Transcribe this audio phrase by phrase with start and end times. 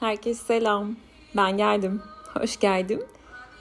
[0.00, 0.96] Herkese selam.
[1.36, 2.02] Ben geldim.
[2.34, 3.02] Hoş geldim.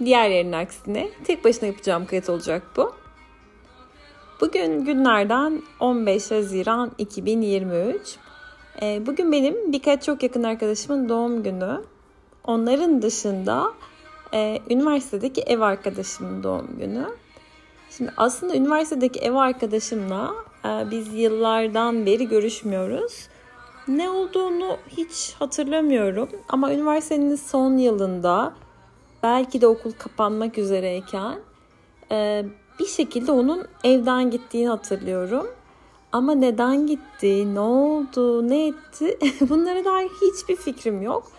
[0.05, 2.94] Diğerlerinin aksine tek başına yapacağım kayıt olacak bu.
[4.41, 8.15] Bugün günlerden 15 Haziran 2023.
[8.81, 11.83] Ee, bugün benim birkaç çok yakın arkadaşımın doğum günü.
[12.44, 13.74] Onların dışında
[14.33, 17.05] e, üniversitedeki ev arkadaşımın doğum günü.
[17.98, 20.34] Şimdi aslında üniversitedeki ev arkadaşımla
[20.66, 23.27] e, biz yıllardan beri görüşmüyoruz.
[23.89, 28.53] Ne olduğunu hiç hatırlamıyorum ama üniversitenin son yılında
[29.23, 31.39] belki de okul kapanmak üzereyken
[32.12, 32.45] e,
[32.79, 35.48] bir şekilde onun evden gittiğini hatırlıyorum.
[36.12, 39.17] Ama neden gitti, ne oldu, ne etti
[39.49, 41.31] bunlara dair hiçbir fikrim yok.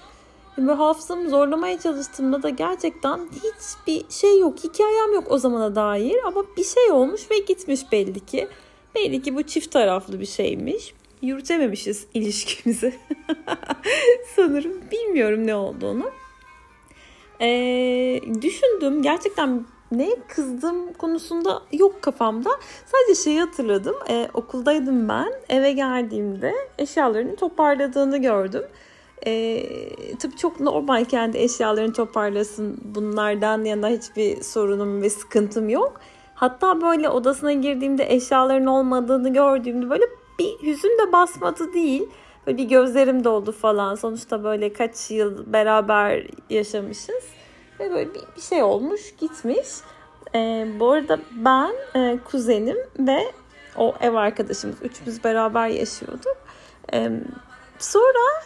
[0.58, 6.16] Böyle hafızamı zorlamaya çalıştığımda da gerçekten hiçbir şey yok, hikayem yok o zamana dair.
[6.26, 8.48] Ama bir şey olmuş ve gitmiş belli ki.
[8.94, 12.94] Belli ki bu çift taraflı bir şeymiş yürütememişiz ilişkimizi.
[14.36, 16.10] Sanırım bilmiyorum ne olduğunu.
[17.40, 22.50] Ee, düşündüm gerçekten ne kızdım konusunda yok kafamda.
[22.86, 23.96] Sadece şeyi hatırladım.
[24.08, 25.32] Ee, okuldaydım ben.
[25.48, 28.62] Eve geldiğimde eşyalarını toparladığını gördüm.
[29.26, 29.66] Ee,
[30.18, 32.80] tabii çok normal kendi eşyalarını toparlasın.
[32.84, 36.00] Bunlardan yana hiçbir sorunum ve sıkıntım yok.
[36.34, 40.04] Hatta böyle odasına girdiğimde eşyaların olmadığını gördüğümde böyle
[40.40, 42.08] bir hüzün de basmadı değil.
[42.46, 43.94] Böyle bir gözlerim doldu falan.
[43.94, 47.24] Sonuçta böyle kaç yıl beraber yaşamışız.
[47.80, 49.68] Ve böyle bir, bir şey olmuş gitmiş.
[50.34, 53.32] Ee, bu arada ben, e, kuzenim ve
[53.76, 56.36] o ev arkadaşımız üçümüz beraber yaşıyorduk.
[56.92, 57.10] Ee,
[57.78, 58.42] sonra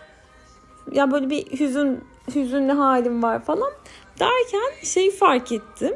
[0.92, 2.00] ya böyle bir hüzün
[2.34, 3.72] hüzünlü halim var falan
[4.20, 5.94] derken şey fark ettim.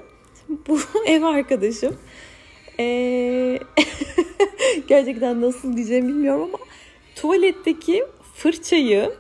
[0.69, 1.97] Bu ev arkadaşım
[2.81, 3.59] ee,
[4.89, 6.59] gerçekten nasıl diyeceğim bilmiyorum ama
[7.15, 9.13] tuvaletteki fırçayı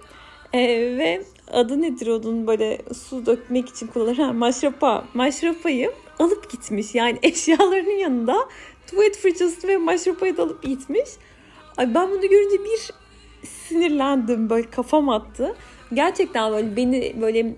[0.52, 0.60] e,
[0.98, 6.94] ve adı nedir onun böyle su dökmek için kullanılan maşrapa, maşrapayı alıp gitmiş.
[6.94, 8.48] Yani eşyalarının yanında
[8.86, 11.08] tuvalet fırçası ve maşrapayı da alıp gitmiş.
[11.76, 12.90] Ay ben bunu görünce bir
[13.46, 15.56] sinirlendim böyle kafam attı.
[15.92, 17.54] Gerçekten böyle beni böyle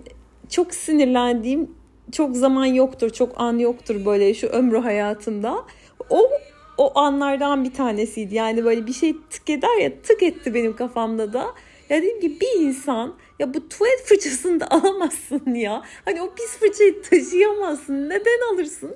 [0.49, 1.71] çok sinirlendiğim
[2.11, 5.65] çok zaman yoktur, çok an yoktur böyle şu ömrü hayatımda.
[6.09, 6.29] O
[6.81, 8.35] o anlardan bir tanesiydi.
[8.35, 11.45] Yani böyle bir şey tık eder ya tık etti benim kafamda da.
[11.89, 15.83] Ya dedim ki bir insan ya bu tuvalet fırçasını da alamazsın ya.
[16.05, 18.09] Hani o pis fırçayı taşıyamazsın.
[18.09, 18.95] Neden alırsın?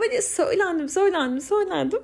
[0.00, 2.02] Böyle söylendim, söylendim, söylendim.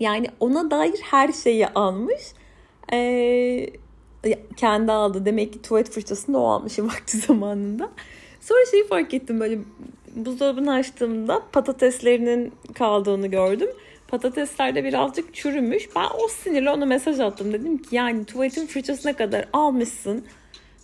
[0.00, 2.22] Yani ona dair her şeyi almış.
[2.92, 3.66] Ee,
[4.56, 5.24] kendi aldı.
[5.24, 7.90] Demek ki tuvalet fırçasını da o almış vakti zamanında.
[8.40, 9.58] Sonra şeyi fark ettim böyle
[10.16, 13.70] buzdolabını açtığımda patateslerinin kaldığını gördüm.
[14.08, 15.88] Patatesler de birazcık çürümüş.
[15.96, 17.52] Ben o sinirle ona mesaj attım.
[17.52, 20.24] Dedim ki yani tuvaletin fırçasına kadar almışsın.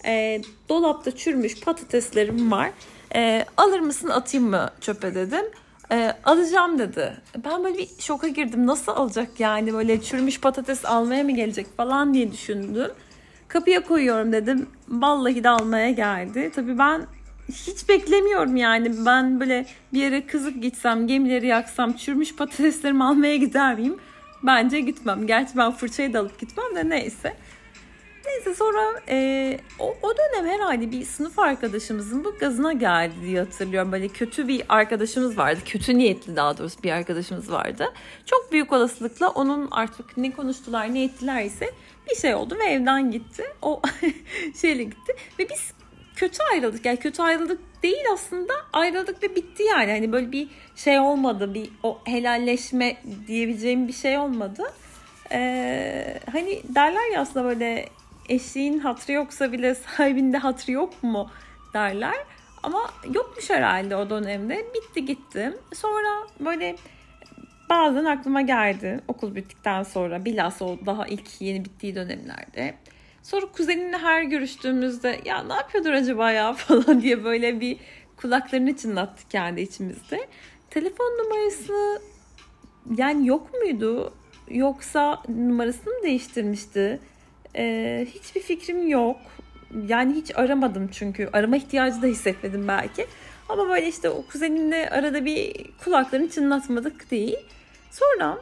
[0.04, 2.70] E, dolapta çürümüş patateslerim var.
[3.14, 5.44] E, alır mısın atayım mı çöpe dedim.
[5.92, 7.12] E, alacağım dedi.
[7.44, 8.66] Ben böyle bir şoka girdim.
[8.66, 12.90] Nasıl alacak yani böyle çürümüş patates almaya mı gelecek falan diye düşündüm.
[13.48, 14.66] Kapıya koyuyorum dedim.
[14.88, 16.50] Vallahi de almaya geldi.
[16.54, 17.02] Tabii ben
[17.52, 19.06] hiç beklemiyorum yani.
[19.06, 23.96] Ben böyle bir yere kızıp gitsem, gemileri yaksam, çürümüş patateslerimi almaya gider miyim?
[24.42, 25.26] Bence gitmem.
[25.26, 27.36] Gerçi ben fırçayı da alıp gitmem de neyse.
[28.26, 33.92] Neyse sonra e, o, o dönem herhalde bir sınıf arkadaşımızın bu gazına geldi diye hatırlıyorum.
[33.92, 35.60] Böyle kötü bir arkadaşımız vardı.
[35.64, 37.92] Kötü niyetli daha doğrusu bir arkadaşımız vardı.
[38.26, 41.70] Çok büyük olasılıkla onun artık ne konuştular ne ettiler ise
[42.10, 43.44] bir şey oldu ve evden gitti.
[43.62, 43.82] O
[44.60, 45.16] şeyle gitti.
[45.38, 45.72] Ve biz
[46.16, 46.86] kötü ayrıldık.
[46.86, 49.90] Yani kötü ayrıldık değil aslında ayrıldık ve bitti yani.
[49.90, 51.54] Hani böyle bir şey olmadı.
[51.54, 52.96] Bir o helalleşme
[53.26, 54.62] diyebileceğim bir şey olmadı.
[55.32, 57.88] Ee, hani derler ya aslında böyle
[58.28, 61.30] eşliğin hatrı yoksa bile sahibinde hatrı yok mu
[61.74, 62.16] derler.
[62.62, 64.66] Ama yokmuş herhalde o dönemde.
[64.74, 65.52] Bitti gitti.
[65.74, 66.76] Sonra böyle
[67.70, 72.74] bazen aklıma geldi okul bittikten sonra bilhassa o daha ilk yeni bittiği dönemlerde.
[73.22, 77.76] Sonra kuzenimle her görüştüğümüzde ya ne yapıyordur acaba ya falan diye böyle bir
[78.16, 80.28] kulaklarını çınlattı kendi içimizde.
[80.70, 82.02] Telefon numarası
[82.96, 84.12] yani yok muydu?
[84.50, 87.00] Yoksa numarasını mı değiştirmişti?
[87.56, 89.16] Ee, hiçbir fikrim yok.
[89.88, 91.28] Yani hiç aramadım çünkü.
[91.32, 93.06] Arama ihtiyacı da hissetmedim belki.
[93.48, 97.36] Ama böyle işte o kuzenimle arada bir kulaklarını çınlatmadık değil.
[97.90, 98.38] Sonra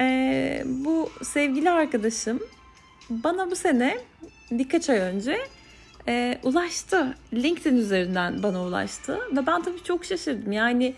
[0.00, 2.40] e, bu sevgili arkadaşım
[3.10, 3.98] bana bu sene
[4.50, 5.38] birkaç ay önce
[6.08, 7.14] e, ulaştı.
[7.32, 9.18] LinkedIn üzerinden bana ulaştı.
[9.32, 10.52] Ve ben tabii çok şaşırdım.
[10.52, 10.94] Yani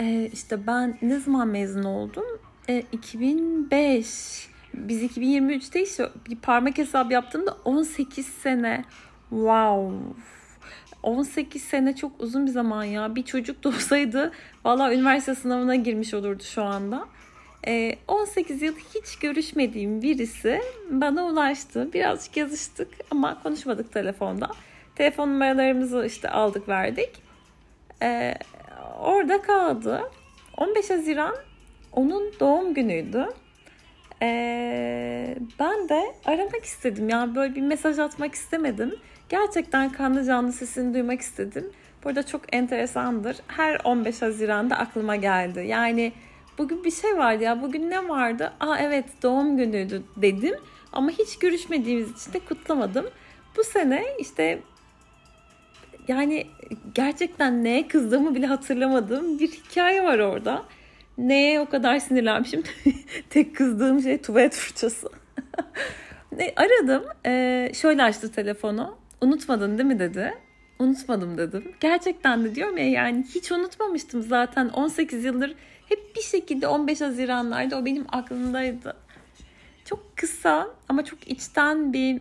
[0.00, 2.24] e, işte ben ne zaman mezun oldum?
[2.68, 4.48] E, 2005.
[4.74, 8.84] Biz 2023'te işte bir parmak hesabı yaptığımda 18 sene.
[9.30, 9.94] Wow.
[11.02, 13.14] 18 sene çok uzun bir zaman ya.
[13.14, 14.32] Bir çocuk da olsaydı
[14.64, 17.08] valla üniversite sınavına girmiş olurdu şu anda.
[18.08, 20.60] 18 ee, yıl hiç görüşmediğim birisi
[20.90, 21.92] bana ulaştı.
[21.92, 24.50] Birazcık yazıştık ama konuşmadık telefonda.
[24.96, 27.10] Telefon numaralarımızı işte aldık verdik.
[28.02, 28.34] Ee,
[29.00, 30.10] orada kaldı.
[30.56, 31.36] 15 Haziran
[31.92, 33.26] onun doğum günüydü.
[34.22, 37.08] Ee, ben de aramak istedim.
[37.08, 38.94] Yani böyle bir mesaj atmak istemedim.
[39.28, 41.70] Gerçekten kanlı canlı sesini duymak istedim.
[42.04, 43.36] Burada çok enteresandır.
[43.48, 45.64] Her 15 Haziran'da aklıma geldi.
[45.66, 46.12] Yani
[46.58, 47.62] bugün bir şey vardı ya.
[47.62, 48.52] Bugün ne vardı?
[48.60, 50.54] Aa evet doğum günüydü dedim.
[50.92, 53.06] Ama hiç görüşmediğimiz için de kutlamadım.
[53.56, 54.58] Bu sene işte
[56.08, 56.46] yani
[56.94, 60.64] gerçekten neye kızdığımı bile hatırlamadığım bir hikaye var orada.
[61.18, 62.62] Neye o kadar sinirlenmişim?
[63.30, 65.08] Tek kızdığım şey tuvalet fırçası.
[66.56, 67.04] Aradım.
[67.26, 68.98] Ee, şöyle açtı telefonu.
[69.20, 70.34] Unutmadın değil mi dedi.
[70.78, 71.72] Unutmadım dedim.
[71.80, 75.54] Gerçekten de diyorum ya yani hiç unutmamıştım zaten 18 yıldır
[75.88, 78.96] hep bir şekilde 15 Haziranlarda o benim aklımdaydı.
[79.84, 82.20] Çok kısa ama çok içten bir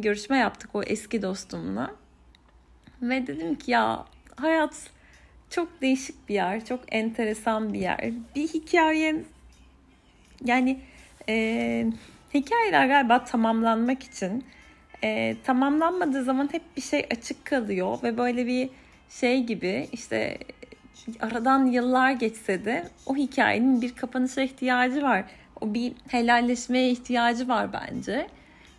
[0.00, 1.90] görüşme yaptık o eski dostumla.
[3.02, 4.04] Ve dedim ki ya
[4.36, 4.90] hayat
[5.50, 8.12] çok değişik bir yer, çok enteresan bir yer.
[8.36, 9.24] Bir hikaye
[10.44, 10.80] yani
[11.28, 11.86] e,
[12.34, 14.44] hikayeler galiba tamamlanmak için
[15.04, 18.70] e, tamamlanmadığı zaman hep bir şey açık kalıyor ve böyle bir
[19.08, 20.38] şey gibi işte
[21.20, 25.24] aradan yıllar geçse de o hikayenin bir kapanışa ihtiyacı var.
[25.60, 28.26] O bir helalleşmeye ihtiyacı var bence.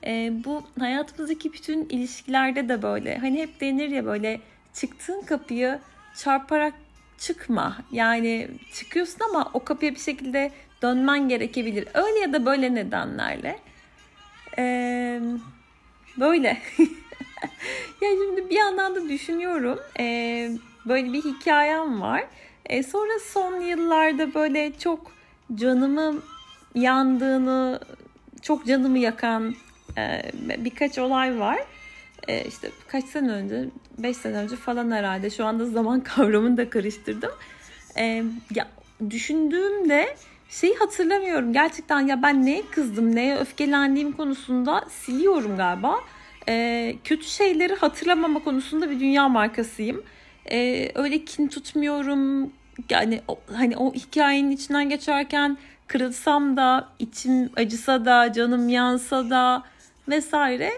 [0.05, 3.17] E, bu hayatımızdaki bütün ilişkilerde de böyle.
[3.17, 4.41] Hani hep denir ya böyle
[4.73, 5.79] çıktığın kapıyı
[6.17, 6.73] çarparak
[7.17, 7.77] çıkma.
[7.91, 10.51] Yani çıkıyorsun ama o kapıya bir şekilde
[10.81, 11.87] dönmen gerekebilir.
[11.93, 13.59] Öyle ya da böyle nedenlerle.
[14.57, 15.21] Ee,
[16.17, 16.47] böyle.
[18.01, 19.79] yani şimdi bir yandan da düşünüyorum.
[19.99, 20.51] Ee,
[20.85, 22.23] böyle bir hikayem var.
[22.65, 25.11] Ee, sonra son yıllarda böyle çok
[25.55, 26.21] canımı
[26.75, 27.79] yandığını,
[28.41, 29.55] çok canımı yakan
[29.97, 31.59] e, birkaç olay var.
[32.27, 35.29] E, işte kaç sene önce, 5 sene önce falan herhalde.
[35.29, 37.31] Şu anda zaman kavramını da karıştırdım.
[37.97, 38.23] E,
[38.55, 38.67] ya
[39.09, 40.15] düşündüğümde
[40.51, 41.53] şeyi hatırlamıyorum.
[41.53, 45.99] Gerçekten ya ben neye kızdım, neye öfkelendiğim konusunda siliyorum galiba.
[46.49, 50.03] E, kötü şeyleri hatırlamama konusunda bir dünya markasıyım.
[50.51, 52.51] E, öyle kin tutmuyorum.
[52.89, 55.57] Yani o, hani o hikayenin içinden geçerken
[55.87, 59.63] kırılsam da, içim acısa da, canım yansa da
[60.07, 60.71] vesaire.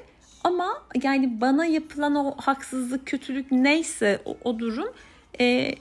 [0.44, 4.94] Ama yani bana yapılan o haksızlık, kötülük neyse o, o durum
[5.40, 5.76] e,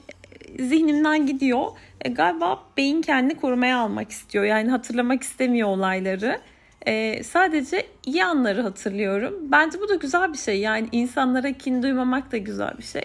[0.59, 1.67] zihnimden gidiyor.
[2.01, 4.43] E, galiba beyin kendini korumaya almak istiyor.
[4.43, 6.41] Yani hatırlamak istemiyor olayları.
[6.87, 9.33] E, sadece iyi anları hatırlıyorum.
[9.41, 10.59] Bence bu da güzel bir şey.
[10.59, 13.03] Yani insanlara kin duymamak da güzel bir şey.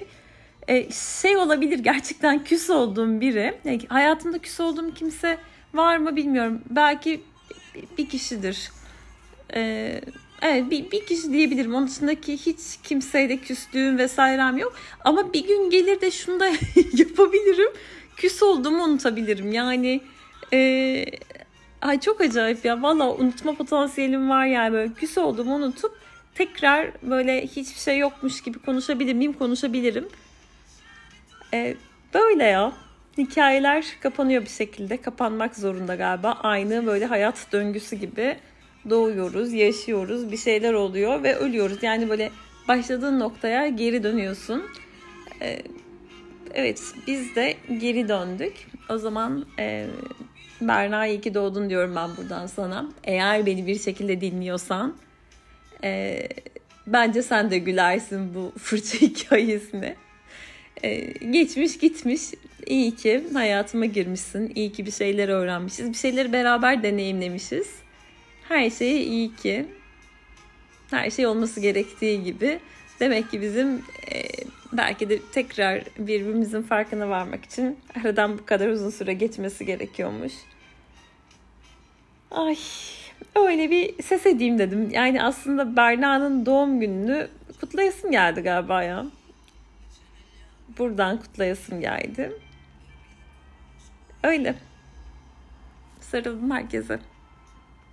[0.69, 3.55] E, şey olabilir gerçekten küs olduğum biri.
[3.65, 5.39] Yani hayatımda küs olduğum kimse
[5.75, 6.63] var mı bilmiyorum.
[6.71, 7.21] Belki
[7.99, 8.71] bir kişidir.
[9.55, 10.01] Eee
[10.43, 11.75] Evet bir, bir kişi diyebilirim.
[11.75, 14.75] Onun dışındaki hiç kimseyle küstüğüm vesairem yok.
[15.05, 16.47] Ama bir gün gelir de şunu da
[16.93, 17.73] yapabilirim.
[18.17, 19.53] Küs olduğumu unutabilirim.
[19.53, 20.01] Yani
[20.53, 21.05] e,
[21.83, 22.83] ay çok acayip ya.
[22.83, 24.73] Valla unutma potansiyelim var yani.
[24.73, 25.99] Böyle küs olduğumu unutup
[26.35, 29.33] tekrar böyle hiçbir şey yokmuş gibi konuşabilir miyim?
[29.33, 30.09] Konuşabilirim.
[31.55, 31.77] E,
[32.15, 32.73] böyle ya.
[33.19, 34.97] Hikayeler kapanıyor bir şekilde.
[34.97, 36.33] Kapanmak zorunda galiba.
[36.43, 38.37] Aynı böyle hayat döngüsü gibi
[38.91, 41.83] doğuyoruz, yaşıyoruz, bir şeyler oluyor ve ölüyoruz.
[41.83, 42.31] Yani böyle
[42.69, 44.65] başladığın noktaya geri dönüyorsun.
[45.43, 45.63] Ee,
[46.55, 48.53] evet biz de geri döndük.
[48.91, 49.87] O zaman e,
[50.61, 52.89] Berna iyi ki doğdun diyorum ben buradan sana.
[53.05, 54.97] Eğer beni bir şekilde dinliyorsan
[55.85, 56.23] e,
[56.87, 59.97] bence sen de gülersin bu fırça hikayesine.
[60.83, 60.97] Ee,
[61.31, 62.23] geçmiş gitmiş.
[62.67, 64.53] İyi ki hayatıma girmişsin.
[64.55, 65.89] İyi ki bir şeyler öğrenmişiz.
[65.89, 67.69] Bir şeyleri beraber deneyimlemişiz.
[68.49, 69.67] Her şey iyi ki.
[70.91, 72.61] Her şey olması gerektiği gibi.
[73.01, 73.75] Demek ki bizim
[74.13, 74.23] e,
[74.73, 80.33] belki de tekrar birbirimizin farkına varmak için aradan bu kadar uzun süre geçmesi gerekiyormuş.
[82.31, 82.57] Ay
[83.35, 84.91] öyle bir ses edeyim dedim.
[84.91, 87.29] Yani aslında Berna'nın doğum gününü
[87.61, 89.07] kutlayasım geldi galiba ya.
[90.79, 92.33] Buradan kutlayasım geldi.
[94.23, 94.55] Öyle.
[96.01, 96.99] Sarıldım herkese.